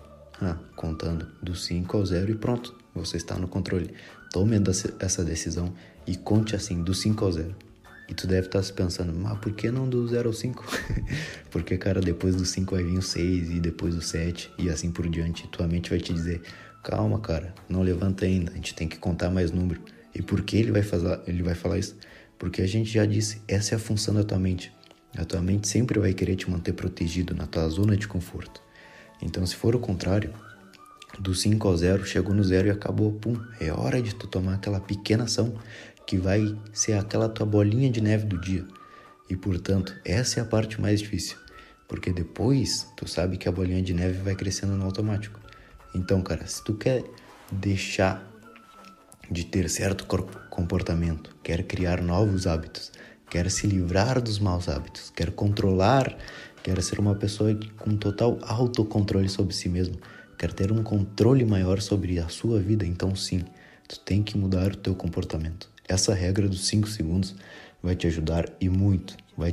Ah, 0.45 0.59
contando 0.75 1.25
do 1.41 1.55
5 1.55 1.95
ao 1.95 2.05
0 2.05 2.31
e 2.31 2.35
pronto, 2.35 2.75
você 2.93 3.15
está 3.15 3.37
no 3.37 3.47
controle. 3.47 3.93
Tome 4.29 4.57
essa 4.99 5.23
decisão 5.23 5.73
e 6.05 6.17
conte 6.17 6.53
assim, 6.53 6.83
do 6.83 6.93
5 6.93 7.23
ao 7.23 7.31
0. 7.31 7.55
E 8.09 8.13
tu 8.13 8.27
deve 8.27 8.47
estar 8.47 8.61
se 8.61 8.73
pensando, 8.73 9.13
mas 9.13 9.37
por 9.39 9.53
que 9.53 9.71
não 9.71 9.87
do 9.87 10.05
0 10.05 10.27
ao 10.27 10.33
5? 10.33 10.65
Porque, 11.49 11.77
cara, 11.77 12.01
depois 12.01 12.35
do 12.35 12.43
5 12.43 12.75
vai 12.75 12.83
vir 12.83 12.97
o 12.97 13.01
6 13.01 13.51
e 13.51 13.59
depois 13.61 13.95
o 13.95 14.01
7 14.01 14.51
e 14.57 14.69
assim 14.69 14.91
por 14.91 15.07
diante. 15.07 15.47
Tua 15.47 15.65
mente 15.65 15.89
vai 15.89 15.99
te 15.99 16.13
dizer, 16.13 16.41
calma, 16.83 17.19
cara, 17.19 17.55
não 17.69 17.81
levanta 17.81 18.25
ainda, 18.25 18.51
a 18.51 18.55
gente 18.55 18.75
tem 18.75 18.87
que 18.87 18.97
contar 18.97 19.29
mais 19.29 19.51
número. 19.51 19.81
E 20.13 20.21
por 20.21 20.41
que 20.41 20.57
ele 20.57 20.73
vai, 20.73 20.83
fazer, 20.83 21.21
ele 21.25 21.41
vai 21.41 21.55
falar 21.55 21.77
isso? 21.77 21.95
Porque 22.37 22.61
a 22.61 22.67
gente 22.67 22.91
já 22.91 23.05
disse, 23.05 23.41
essa 23.47 23.75
é 23.75 23.77
a 23.77 23.79
função 23.79 24.13
da 24.13 24.23
tua 24.25 24.37
mente. 24.37 24.73
A 25.15 25.23
tua 25.23 25.41
mente 25.41 25.67
sempre 25.67 25.99
vai 25.99 26.13
querer 26.13 26.35
te 26.35 26.49
manter 26.49 26.73
protegido 26.73 27.33
na 27.33 27.47
tua 27.47 27.69
zona 27.69 27.95
de 27.95 28.07
conforto. 28.07 28.62
Então, 29.23 29.45
se 29.45 29.55
for 29.55 29.73
o 29.73 29.79
contrário, 29.79 30.33
do 31.17 31.33
5 31.33 31.67
ao 31.67 31.77
0, 31.77 32.05
chegou 32.05 32.35
no 32.35 32.43
0 32.43 32.67
e 32.67 32.71
acabou, 32.71 33.13
pum, 33.13 33.39
é 33.59 33.71
hora 33.71 34.01
de 34.01 34.13
tu 34.13 34.27
tomar 34.27 34.55
aquela 34.55 34.79
pequena 34.79 35.23
ação 35.23 35.53
que 36.05 36.17
vai 36.17 36.55
ser 36.73 36.93
aquela 36.93 37.29
tua 37.29 37.45
bolinha 37.45 37.89
de 37.89 38.01
neve 38.01 38.25
do 38.25 38.39
dia. 38.39 38.65
E 39.29 39.35
portanto, 39.35 39.95
essa 40.03 40.39
é 40.39 40.43
a 40.43 40.45
parte 40.45 40.81
mais 40.81 40.99
difícil, 40.99 41.37
porque 41.87 42.11
depois 42.11 42.87
tu 42.97 43.07
sabe 43.07 43.37
que 43.37 43.47
a 43.47 43.51
bolinha 43.51 43.81
de 43.81 43.93
neve 43.93 44.21
vai 44.21 44.35
crescendo 44.35 44.73
no 44.73 44.83
automático. 44.83 45.39
Então, 45.95 46.21
cara, 46.21 46.45
se 46.45 46.61
tu 46.63 46.73
quer 46.73 47.03
deixar 47.49 48.29
de 49.31 49.45
ter 49.45 49.69
certo 49.69 50.05
comportamento, 50.49 51.33
quer 51.41 51.63
criar 51.63 52.01
novos 52.01 52.45
hábitos, 52.45 52.91
quer 53.29 53.49
se 53.49 53.65
livrar 53.65 54.21
dos 54.21 54.37
maus 54.37 54.67
hábitos, 54.67 55.11
quer 55.15 55.31
controlar, 55.31 56.17
quer 56.63 56.81
ser 56.81 56.99
uma 56.99 57.13
pessoa 57.13 57.53
com 57.77 57.97
total 57.97 58.39
autocontrole 58.41 59.27
sobre 59.27 59.53
si 59.53 59.67
mesmo, 59.67 59.97
quer 60.37 60.53
ter 60.53 60.71
um 60.71 60.81
controle 60.81 61.43
maior 61.43 61.81
sobre 61.81 62.19
a 62.19 62.29
sua 62.29 62.59
vida, 62.59 62.85
então 62.85 63.13
sim, 63.15 63.43
tu 63.87 63.99
tem 63.99 64.23
que 64.23 64.37
mudar 64.37 64.71
o 64.71 64.77
teu 64.77 64.95
comportamento. 64.95 65.69
Essa 65.87 66.13
regra 66.13 66.47
dos 66.47 66.65
5 66.67 66.87
segundos 66.87 67.35
vai 67.81 67.95
te 67.95 68.07
ajudar 68.07 68.45
e 68.61 68.69
muito, 68.69 69.17
vai, 69.37 69.51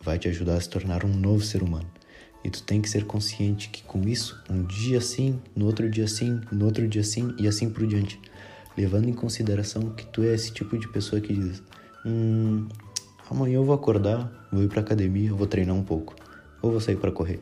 vai 0.00 0.18
te 0.18 0.28
ajudar 0.28 0.56
a 0.56 0.60
se 0.60 0.68
tornar 0.70 1.04
um 1.04 1.14
novo 1.14 1.44
ser 1.44 1.62
humano. 1.62 1.88
E 2.42 2.48
tu 2.50 2.62
tem 2.62 2.80
que 2.80 2.88
ser 2.88 3.04
consciente 3.04 3.68
que 3.68 3.82
com 3.82 4.08
isso, 4.08 4.40
um 4.48 4.64
dia 4.64 5.00
sim, 5.00 5.38
no 5.54 5.66
outro 5.66 5.90
dia 5.90 6.06
sim, 6.06 6.40
no 6.50 6.64
outro 6.64 6.88
dia 6.88 7.02
sim 7.02 7.34
e 7.38 7.46
assim 7.46 7.68
por 7.68 7.86
diante. 7.86 8.18
Levando 8.76 9.08
em 9.08 9.12
consideração 9.12 9.90
que 9.90 10.06
tu 10.06 10.22
é 10.22 10.32
esse 10.32 10.52
tipo 10.52 10.78
de 10.78 10.88
pessoa 10.88 11.20
que 11.20 11.32
diz: 11.32 11.62
Hum, 12.04 12.68
amanhã 13.28 13.56
eu 13.56 13.64
vou 13.64 13.74
acordar, 13.74 14.48
vou 14.52 14.62
ir 14.62 14.68
pra 14.68 14.80
academia, 14.80 15.34
vou 15.34 15.46
treinar 15.46 15.74
um 15.74 15.82
pouco, 15.82 16.14
ou 16.62 16.70
vou 16.70 16.80
sair 16.80 16.96
para 16.96 17.12
correr. 17.12 17.40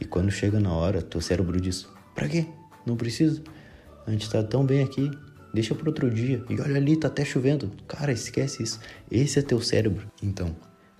E 0.00 0.04
quando 0.04 0.30
chega 0.30 0.60
na 0.60 0.72
hora, 0.72 1.02
teu 1.02 1.20
cérebro 1.20 1.60
diz: 1.60 1.88
Pra 2.14 2.28
quê? 2.28 2.46
Não 2.86 2.96
precisa. 2.96 3.42
A 4.06 4.10
gente 4.10 4.30
tá 4.30 4.42
tão 4.42 4.64
bem 4.64 4.82
aqui, 4.82 5.10
Deixa 5.52 5.74
para 5.74 5.88
outro 5.88 6.10
dia. 6.10 6.44
E 6.48 6.60
olha 6.60 6.76
ali, 6.76 6.96
tá 6.96 7.08
até 7.08 7.24
chovendo. 7.24 7.72
Cara, 7.86 8.12
esquece 8.12 8.62
isso. 8.62 8.80
Esse 9.10 9.38
é 9.38 9.42
teu 9.42 9.60
cérebro. 9.60 10.10
Então, 10.22 10.54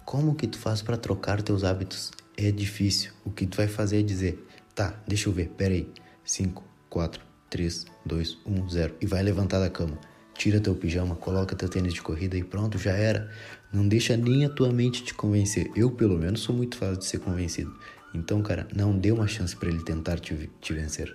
como 0.04 0.34
que 0.34 0.46
tu 0.46 0.58
faz 0.58 0.80
para 0.80 0.96
trocar 0.96 1.42
teus 1.42 1.64
hábitos? 1.64 2.10
É 2.36 2.50
difícil. 2.50 3.12
O 3.24 3.30
que 3.30 3.46
tu 3.46 3.56
vai 3.56 3.68
fazer 3.68 4.00
é 4.00 4.02
dizer: 4.02 4.46
"Tá, 4.74 4.94
deixa 5.06 5.28
eu 5.28 5.32
ver. 5.32 5.48
Pera 5.50 5.74
aí. 5.74 5.88
5, 6.24 6.64
4, 6.88 7.22
3, 7.50 7.86
2, 8.04 8.38
1, 8.46 8.68
0 8.68 8.94
e 9.00 9.06
vai 9.06 9.22
levantar 9.22 9.60
da 9.60 9.70
cama. 9.70 9.98
Tira 10.38 10.60
teu 10.60 10.72
pijama, 10.72 11.16
coloca 11.16 11.56
teu 11.56 11.68
tênis 11.68 11.92
de 11.92 12.00
corrida 12.00 12.36
e 12.36 12.44
pronto, 12.44 12.78
já 12.78 12.92
era. 12.92 13.28
Não 13.72 13.88
deixa 13.88 14.16
nem 14.16 14.44
a 14.44 14.48
tua 14.48 14.72
mente 14.72 15.02
te 15.02 15.12
convencer. 15.12 15.68
Eu, 15.74 15.90
pelo 15.90 16.16
menos, 16.16 16.42
sou 16.42 16.54
muito 16.54 16.76
fácil 16.78 16.98
de 16.98 17.06
ser 17.06 17.18
convencido. 17.18 17.76
Então, 18.14 18.40
cara, 18.40 18.68
não 18.72 18.96
dê 18.96 19.10
uma 19.10 19.26
chance 19.26 19.56
para 19.56 19.68
ele 19.68 19.82
tentar 19.82 20.20
te, 20.20 20.48
te 20.60 20.72
vencer. 20.72 21.12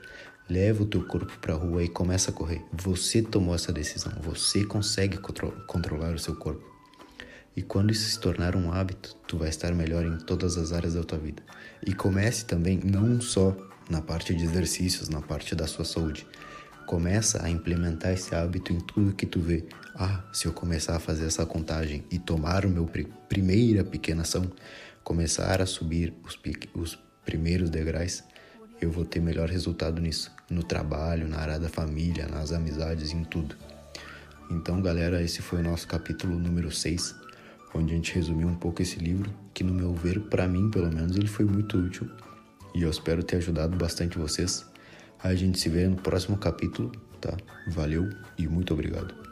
Leva 0.49 0.83
o 0.83 0.85
teu 0.85 1.05
corpo 1.05 1.31
para 1.39 1.53
a 1.53 1.57
rua 1.57 1.81
e 1.81 1.87
começa 1.87 2.31
a 2.31 2.33
correr. 2.33 2.61
Você 2.73 3.21
tomou 3.21 3.55
essa 3.55 3.71
decisão, 3.71 4.11
você 4.21 4.65
consegue 4.65 5.17
contro 5.17 5.51
controlar 5.67 6.13
o 6.13 6.19
seu 6.19 6.35
corpo. 6.35 6.61
E 7.55 7.61
quando 7.61 7.91
isso 7.91 8.09
se 8.09 8.19
tornar 8.19 8.57
um 8.57 8.73
hábito, 8.73 9.15
tu 9.25 9.37
vai 9.37 9.47
estar 9.47 9.73
melhor 9.73 10.05
em 10.05 10.17
todas 10.17 10.57
as 10.57 10.73
áreas 10.73 10.95
da 10.95 11.03
tua 11.03 11.17
vida. 11.17 11.41
E 11.87 11.93
comece 11.93 12.43
também 12.43 12.77
não 12.83 13.21
só 13.21 13.55
na 13.89 14.01
parte 14.01 14.35
de 14.35 14.43
exercícios, 14.43 15.07
na 15.07 15.21
parte 15.21 15.55
da 15.55 15.65
sua 15.65 15.85
saúde. 15.85 16.27
Começa 16.85 17.43
a 17.43 17.49
implementar 17.49 18.13
esse 18.13 18.35
hábito 18.35 18.73
em 18.73 18.79
tudo 18.79 19.13
que 19.13 19.25
tu 19.25 19.39
vê. 19.39 19.65
Ah, 19.95 20.23
se 20.31 20.45
eu 20.45 20.53
começar 20.53 20.95
a 20.95 20.99
fazer 20.99 21.25
essa 21.25 21.45
contagem 21.45 22.03
e 22.11 22.19
tomar 22.19 22.65
o 22.65 22.69
meu 22.69 22.85
pr 22.85 23.03
primeira 23.27 23.83
pequena 23.83 24.21
ação, 24.21 24.51
começar 25.03 25.61
a 25.61 25.65
subir 25.65 26.13
os, 26.23 26.39
os 26.73 26.99
primeiros 27.25 27.69
degraus, 27.69 28.23
eu 28.81 28.91
vou 28.91 29.05
ter 29.05 29.19
melhor 29.19 29.49
resultado 29.49 30.01
nisso, 30.01 30.31
no 30.49 30.63
trabalho, 30.63 31.27
na 31.27 31.37
área 31.37 31.59
da 31.59 31.69
família, 31.69 32.27
nas 32.27 32.51
amizades, 32.51 33.11
em 33.11 33.23
tudo. 33.23 33.55
Então, 34.51 34.81
galera, 34.81 35.23
esse 35.23 35.41
foi 35.41 35.59
o 35.59 35.63
nosso 35.63 35.87
capítulo 35.87 36.37
número 36.37 36.69
6, 36.69 37.15
onde 37.73 37.93
a 37.93 37.95
gente 37.95 38.13
resumiu 38.13 38.47
um 38.47 38.55
pouco 38.55 38.81
esse 38.81 38.99
livro, 38.99 39.33
que 39.53 39.63
no 39.63 39.73
meu 39.73 39.93
ver, 39.93 40.19
para 40.21 40.47
mim, 40.47 40.69
pelo 40.69 40.91
menos, 40.91 41.15
ele 41.15 41.27
foi 41.27 41.45
muito 41.45 41.77
útil 41.77 42.09
e 42.75 42.81
eu 42.81 42.89
espero 42.89 43.23
ter 43.23 43.37
ajudado 43.37 43.77
bastante 43.77 44.17
vocês. 44.17 44.65
A 45.23 45.33
gente 45.33 45.57
se 45.57 45.69
vê 45.69 45.87
no 45.87 45.95
próximo 45.95 46.37
capítulo, 46.37 46.91
tá? 47.21 47.37
Valeu 47.67 48.09
e 48.37 48.45
muito 48.45 48.73
obrigado. 48.73 49.22